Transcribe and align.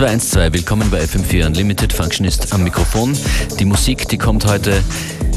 1212, 0.00 0.52
willkommen 0.52 0.90
bei 0.92 1.00
FM4 1.02 1.46
Unlimited. 1.46 1.92
Functionist 1.92 2.52
am 2.52 2.62
Mikrofon. 2.62 3.18
Die 3.58 3.64
Musik, 3.64 4.08
die 4.08 4.16
kommt 4.16 4.46
heute 4.46 4.80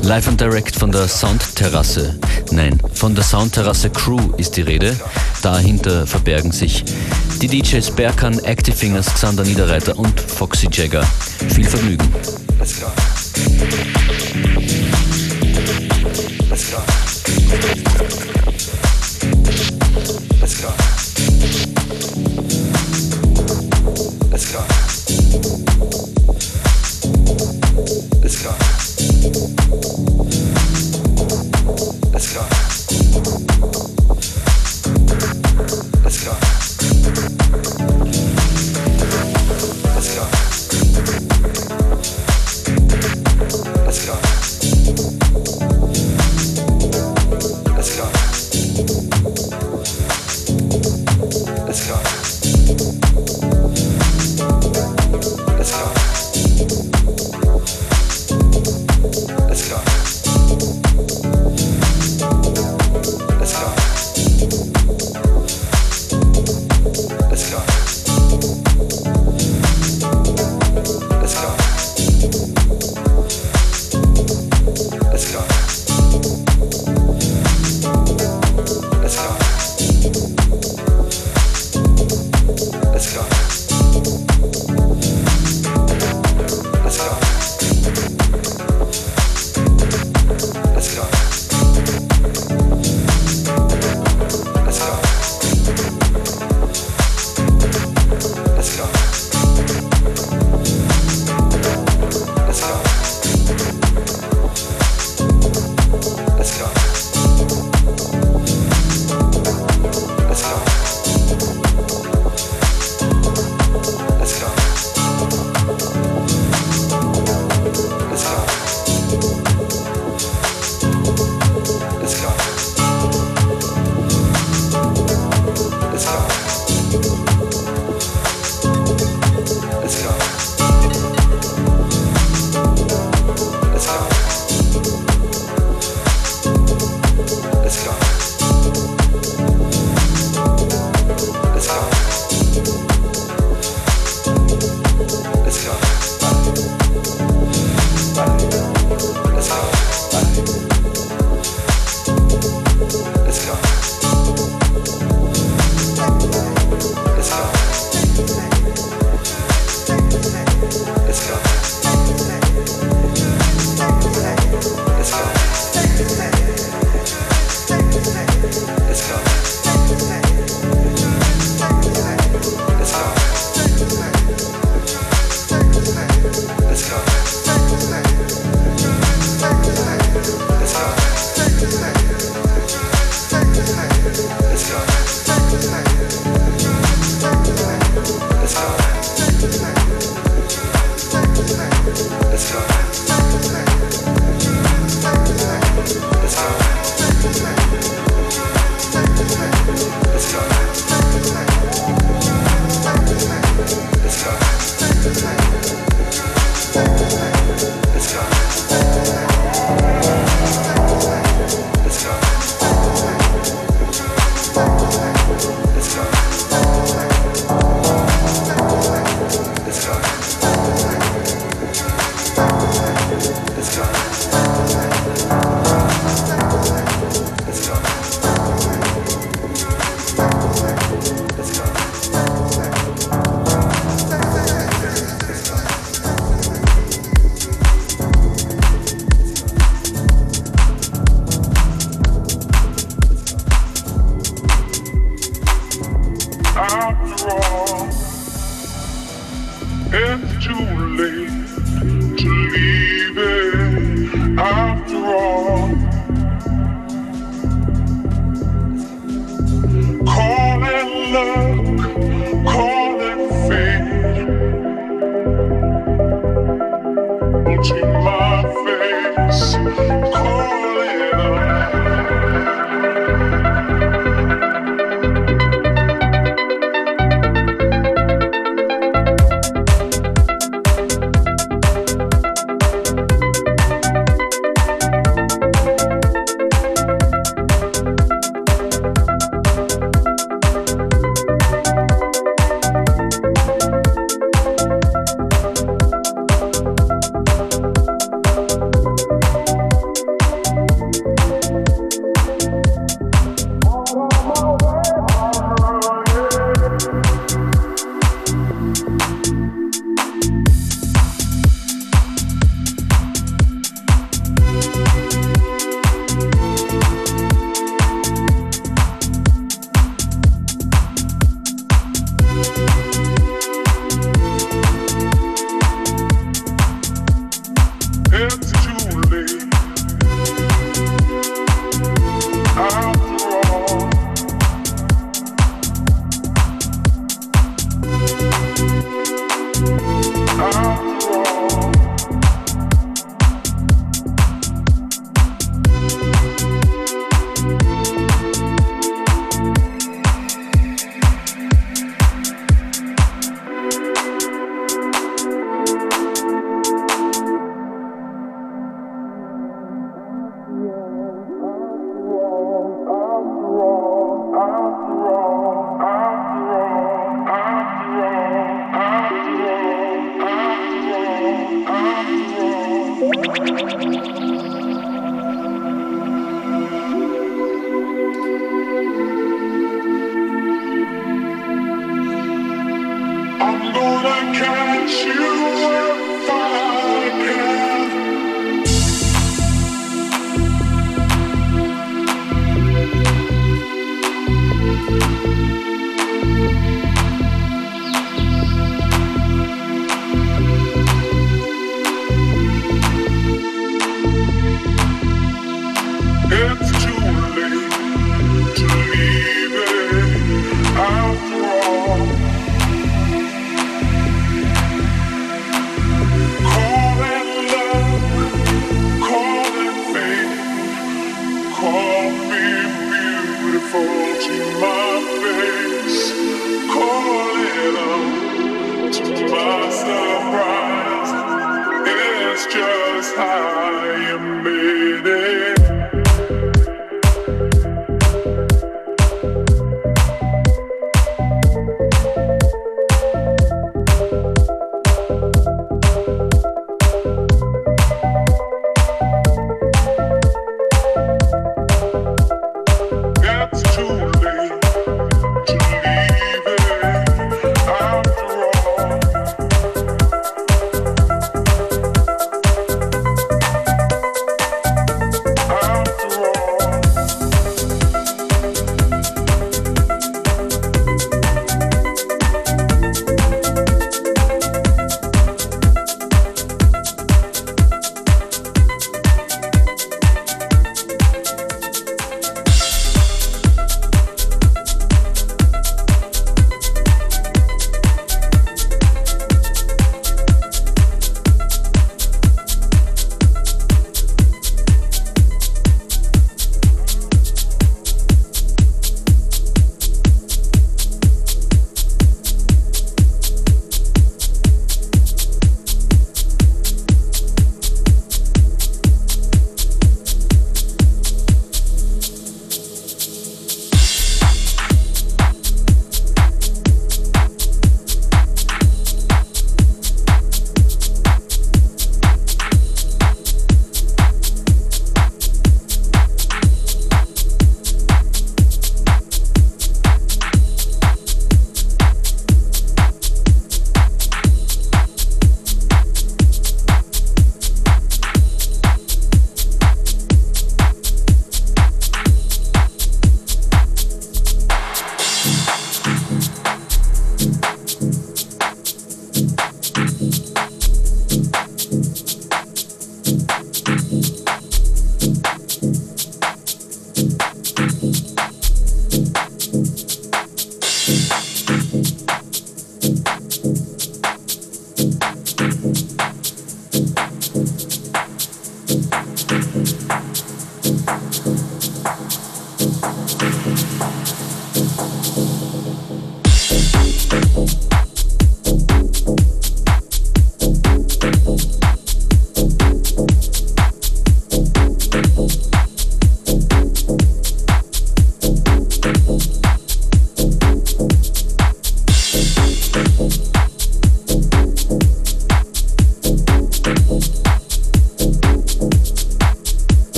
live 0.00 0.28
und 0.28 0.40
direct 0.40 0.74
von 0.76 0.90
der 0.90 1.08
Soundterrasse. 1.08 2.18
Nein, 2.52 2.80
von 2.94 3.14
der 3.14 3.22
Soundterrasse 3.22 3.90
Crew 3.90 4.18
ist 4.38 4.56
die 4.56 4.62
Rede. 4.62 4.96
Dahinter 5.42 6.06
verbergen 6.06 6.52
sich 6.52 6.86
die 7.42 7.48
DJs 7.48 7.90
Berkan, 7.90 8.38
Active 8.44 8.74
Fingers, 8.74 9.12
Xander 9.12 9.44
Niederreiter 9.44 9.98
und 9.98 10.18
Foxy 10.18 10.68
Jagger. 10.72 11.04
Viel 11.50 11.66
Vergnügen. 11.66 12.10
Let's 12.58 12.80
go. 12.80 12.86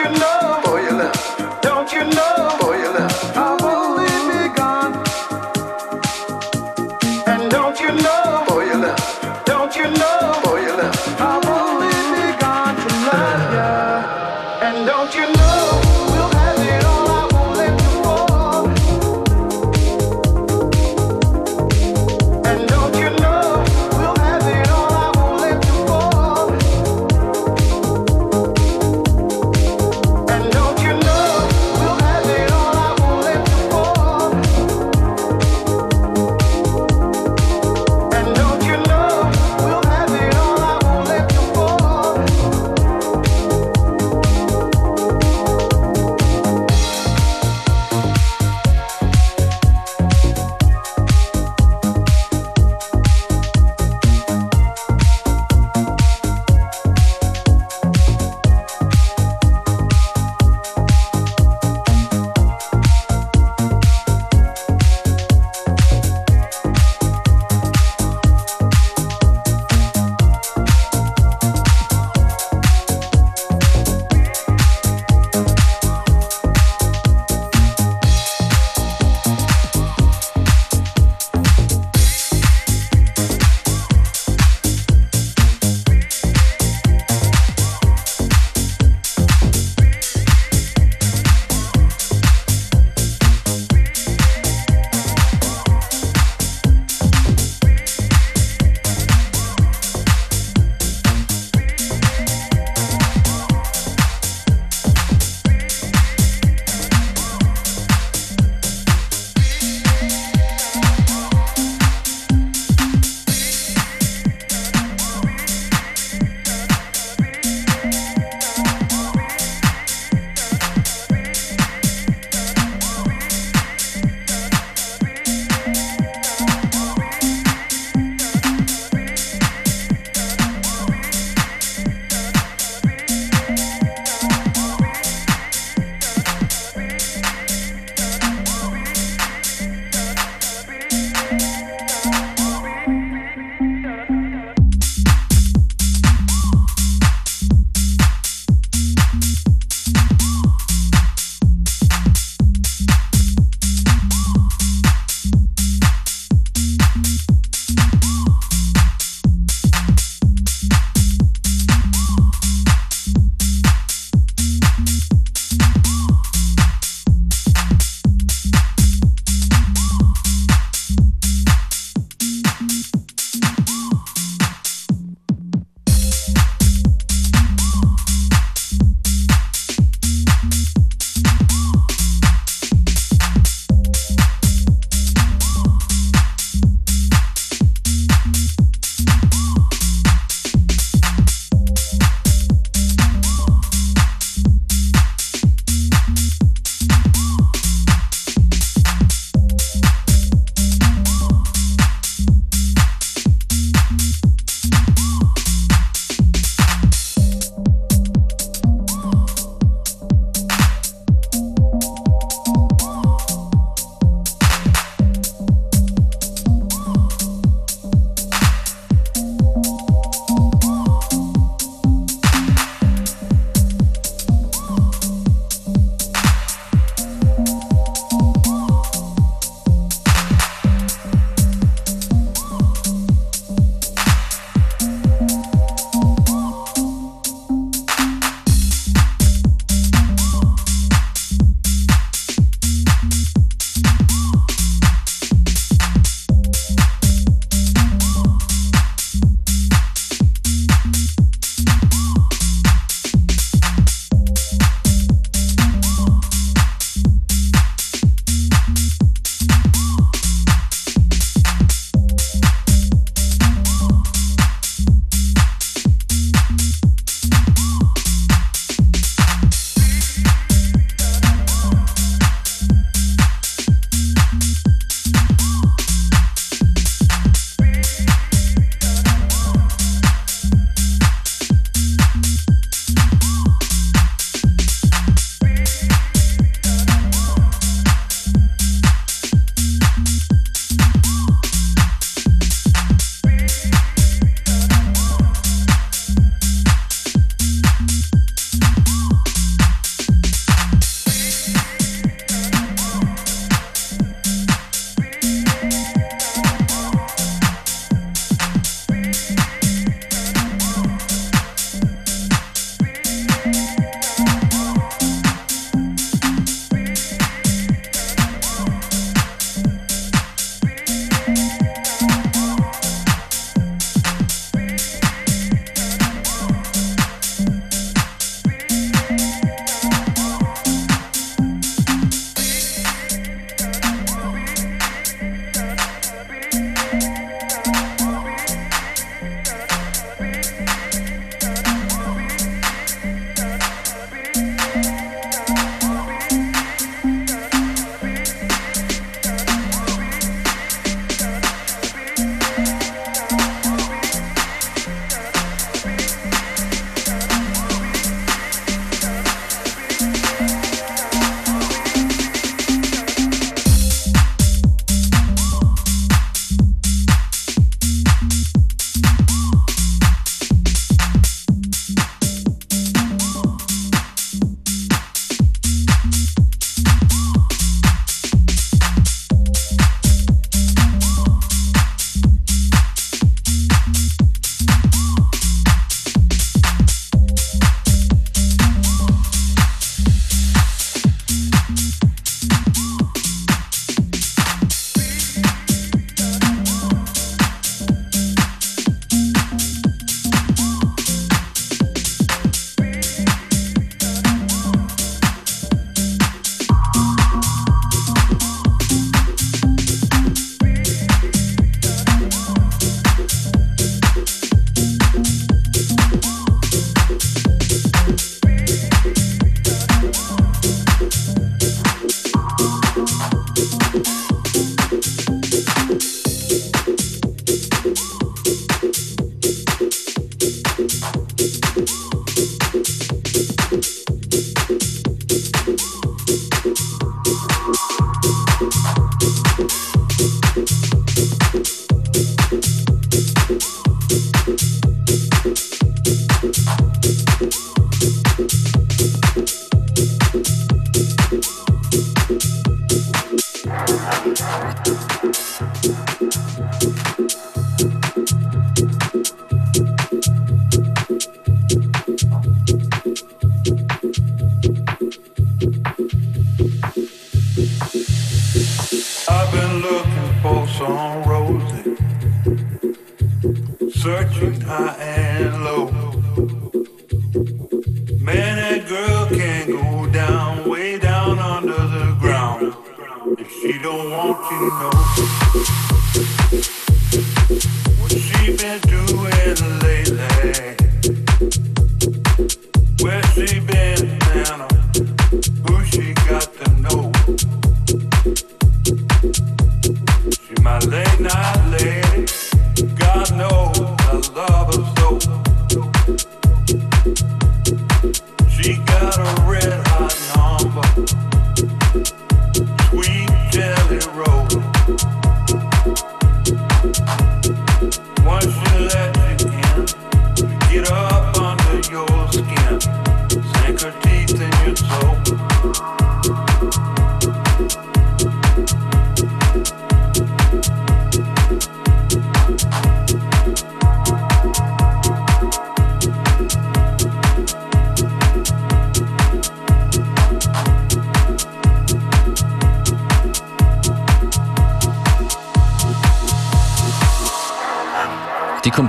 you 0.00 0.08
know. 0.18 0.39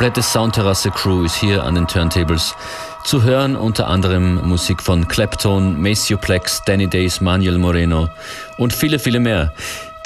Komplette 0.01 0.23
Soundterrasse-Crew 0.23 1.25
ist 1.25 1.35
hier 1.35 1.63
an 1.63 1.75
den 1.75 1.85
Turntables. 1.85 2.55
Zu 3.03 3.21
hören 3.21 3.55
unter 3.55 3.87
anderem 3.87 4.41
Musik 4.47 4.81
von 4.81 5.07
Clapton, 5.07 5.79
Maceo 5.79 6.17
Plex, 6.17 6.63
Danny 6.65 6.87
Days, 6.87 7.21
Manuel 7.21 7.59
Moreno 7.59 8.09
und 8.57 8.73
viele, 8.73 8.97
viele 8.97 9.19
mehr. 9.19 9.53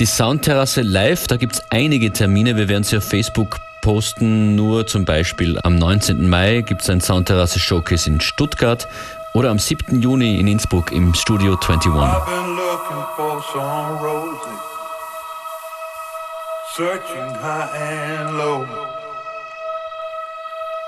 Die 0.02 0.06
Soundterrasse 0.06 0.82
live, 0.82 1.28
da 1.28 1.38
gibt 1.38 1.54
es 1.54 1.64
einige 1.70 2.12
Termine. 2.12 2.58
Wir 2.58 2.68
werden 2.68 2.84
sie 2.84 2.98
auf 2.98 3.06
Facebook 3.06 3.62
posten. 3.82 4.56
Nur 4.56 4.86
zum 4.86 5.06
Beispiel 5.06 5.58
am 5.64 5.78
19. 5.78 6.28
Mai 6.28 6.60
gibt 6.60 6.82
es 6.82 6.90
ein 6.90 7.00
Soundterrasse 7.00 7.62
Showcase 7.62 8.10
in 8.10 8.20
Stuttgart 8.20 8.90
oder 9.34 9.50
am 9.50 9.60
7. 9.60 10.02
Juni 10.02 10.42
in 10.42 10.48
Innsbruck 10.48 10.92
im 10.92 11.14
Studio 11.14 11.54
21. 11.54 11.88
I've 11.88 12.26
been 12.26 12.58
looking 12.58 13.06
for 13.16 13.42
some 13.54 14.04
roses, 14.04 14.60
searching 16.76 17.34
high 17.42 17.70
and 18.20 18.38
low. 18.38 18.95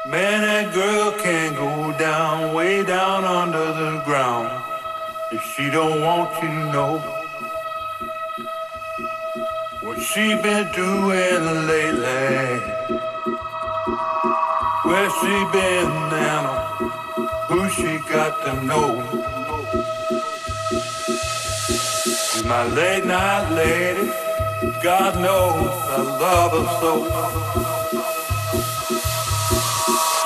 Man, 0.09 0.41
that 0.41 0.73
girl 0.73 1.11
can't 1.19 1.57
go 1.57 1.91
down, 1.97 2.53
way 2.53 2.81
down 2.81 3.25
under 3.25 3.73
the 3.73 4.01
ground. 4.05 4.47
If 5.33 5.43
she 5.43 5.69
don't 5.69 5.99
want 6.01 6.33
you 6.41 6.47
to 6.47 6.71
know 6.71 6.99
what 9.81 10.01
she 10.01 10.35
been 10.41 10.71
doing 10.71 11.43
lately. 11.67 12.59
Where 14.87 15.09
she 15.19 15.35
been 15.51 15.91
now? 16.15 16.45
Who 17.49 17.69
she 17.69 17.99
got 18.07 18.33
to 18.45 18.63
know? 18.63 19.03
My 22.47 22.63
late 22.67 23.03
night 23.03 23.49
lady. 23.51 24.09
God 24.81 25.15
knows 25.19 25.69
I 25.89 26.01
love 26.21 26.51
her 26.53 26.67
so. 26.79 27.76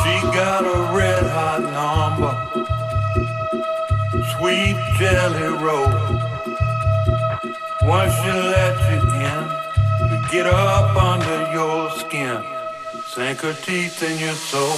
She 0.03 0.15
got 0.33 0.63
a 0.65 0.97
red 0.97 1.23
hot 1.23 1.61
number, 1.61 2.33
sweet 4.35 4.77
jelly 4.97 5.49
roll. 5.63 5.91
Once 7.83 8.13
she 8.15 8.31
let 8.31 8.75
you 8.89 8.99
in, 9.29 9.43
you 10.09 10.17
get 10.31 10.47
up 10.47 10.95
under 10.95 11.51
your 11.51 11.89
skin, 11.91 12.43
sink 13.05 13.41
her 13.41 13.53
teeth 13.53 14.01
in 14.03 14.17
your 14.19 14.35
soul. 14.35 14.77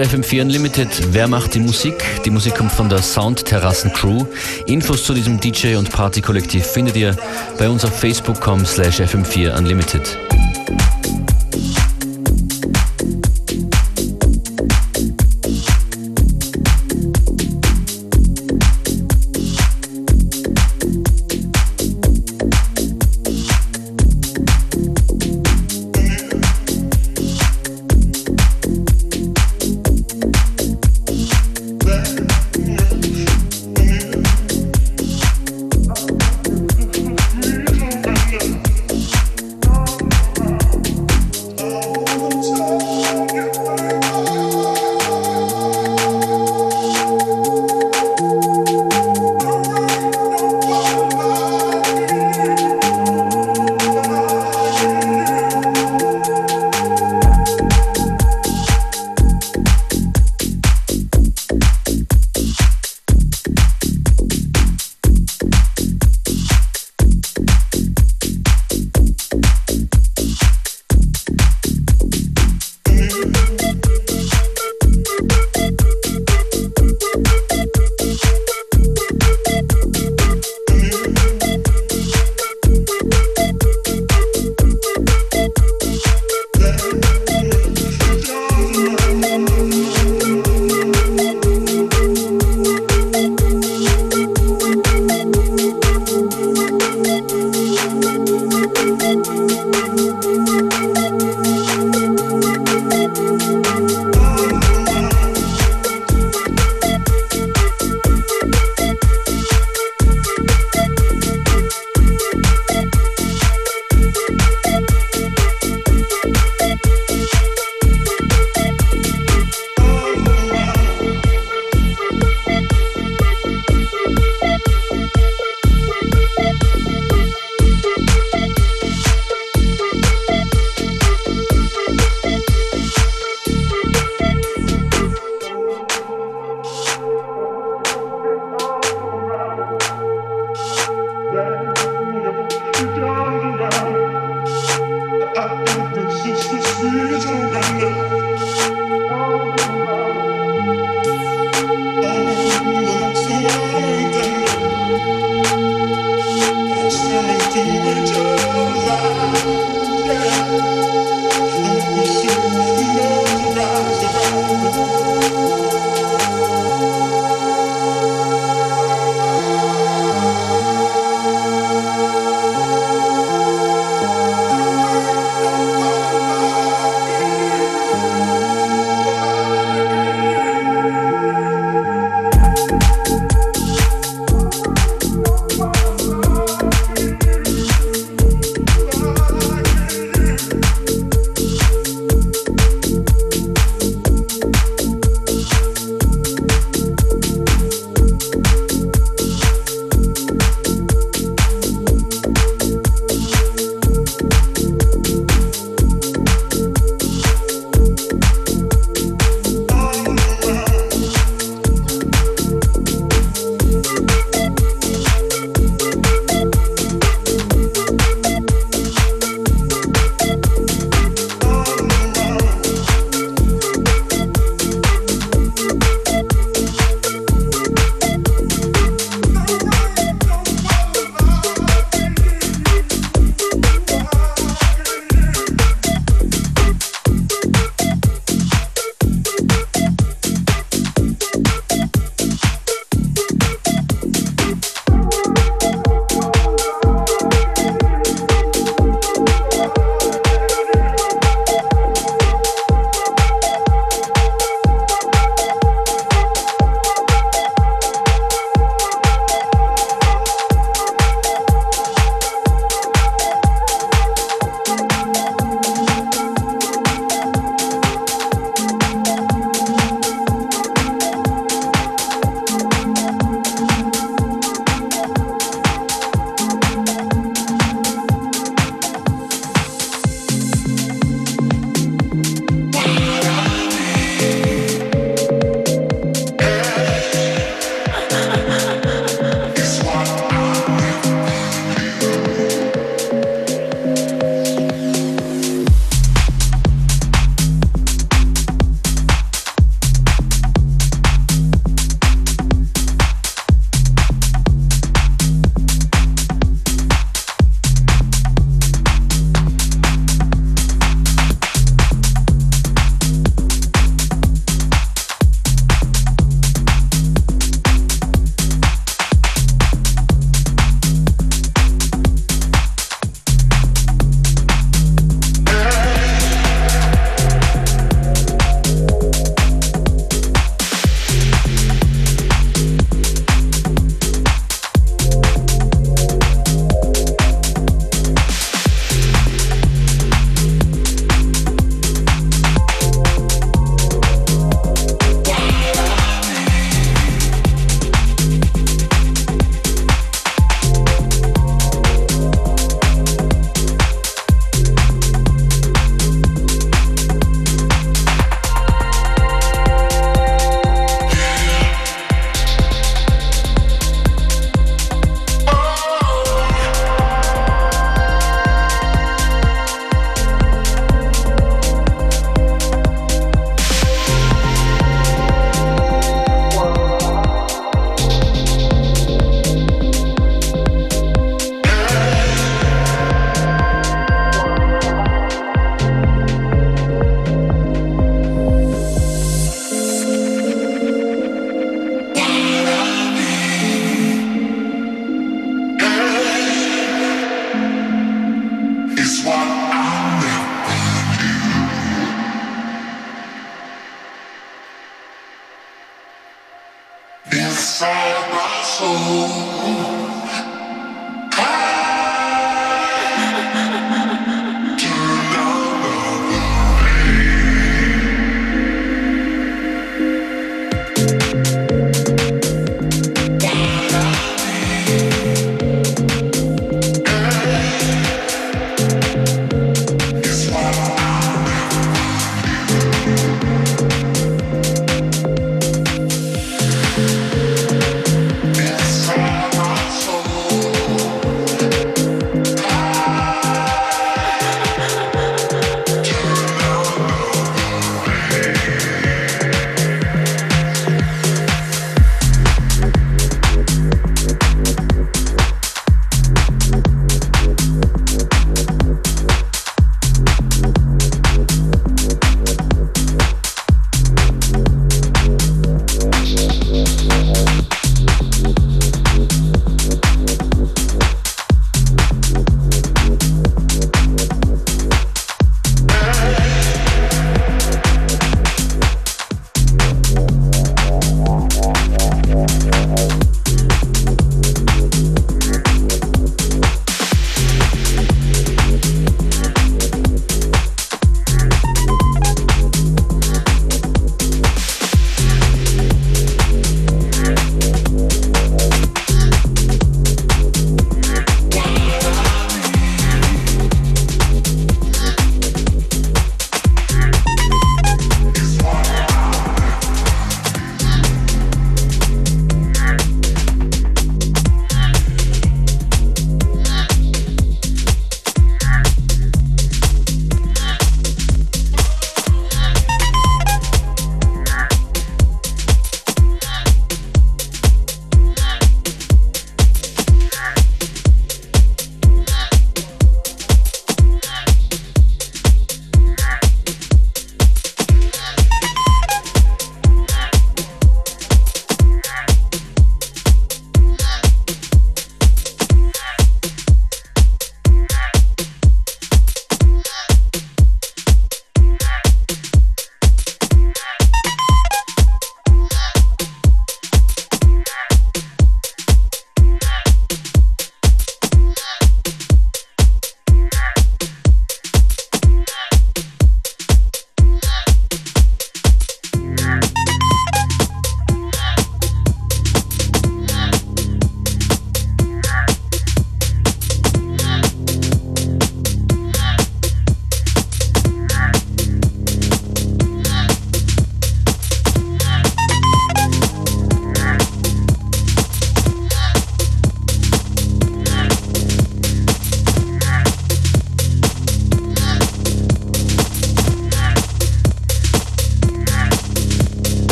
hört 0.00 0.12
FM4 0.12 0.42
Unlimited. 0.42 0.88
Wer 1.12 1.28
macht 1.28 1.54
die 1.54 1.58
Musik? 1.58 1.94
Die 2.24 2.30
Musik 2.30 2.54
kommt 2.54 2.72
von 2.72 2.88
der 2.88 3.02
Soundterrassen 3.02 3.92
Crew. 3.92 4.24
Infos 4.66 5.04
zu 5.04 5.12
diesem 5.12 5.38
DJ 5.38 5.76
und 5.76 5.90
Partykollektiv 5.90 6.64
findet 6.64 6.96
ihr 6.96 7.14
bei 7.58 7.68
uns 7.68 7.84
auf 7.84 7.98
facebook.com 7.98 8.64
slash 8.64 9.00
FM4 9.00 10.29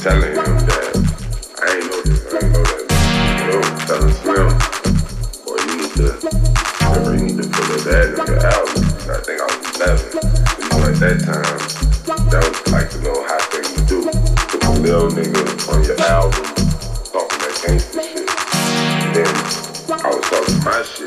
telling 0.00 0.32
him 0.32 0.34
that 0.34 0.96
I 1.60 1.76
ain't 1.76 1.84
know 1.84 2.00
I 2.00 2.08
that. 2.32 2.88
Yo, 3.44 4.00
Slim, 4.24 4.48
boy, 5.44 5.60
you 5.60 5.76
need 5.76 5.92
to, 6.00 6.08
you 7.04 7.20
need 7.20 7.36
to. 7.36 7.44
I 9.04 9.20
think 9.20 9.38
I 9.38 9.44
was 9.44 9.60
11. 9.76 10.00
At 10.80 10.96
that 11.00 11.16
time, 11.20 11.60
that 12.30 12.42
was 12.48 12.58
like 12.72 12.88
the 12.88 12.98
little 13.04 13.24
hot 13.28 13.44
thing 13.52 13.68
to 13.68 13.80
do. 13.84 14.00
Put 14.48 14.80
little 14.80 15.10
nigga 15.10 15.44
on 15.68 15.84
your 15.84 16.00
album, 16.00 16.48
talking 17.12 17.38
that 17.44 17.52
gangster 17.60 18.00
shit. 18.00 18.26
Then 19.12 19.28
I 19.92 20.08
was 20.08 20.24
talking 20.30 20.64
my 20.64 20.82
shit. 20.82 20.99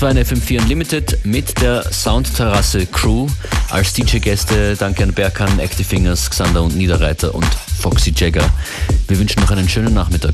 Das 0.00 0.06
war 0.06 0.10
eine 0.12 0.24
FM4 0.24 0.62
Unlimited 0.62 1.26
mit 1.26 1.60
der 1.60 1.82
Soundterrasse 1.92 2.86
Crew 2.86 3.26
als 3.68 3.92
DJ-Gäste. 3.92 4.74
Danke 4.74 5.02
an 5.02 5.12
Berkan, 5.12 5.58
Active 5.58 5.84
Fingers, 5.84 6.30
Xander 6.30 6.62
und 6.62 6.74
Niederreiter 6.74 7.34
und 7.34 7.44
Foxy 7.78 8.10
Jagger. 8.16 8.48
Wir 9.08 9.18
wünschen 9.18 9.42
noch 9.42 9.50
einen 9.50 9.68
schönen 9.68 9.92
Nachmittag. 9.92 10.32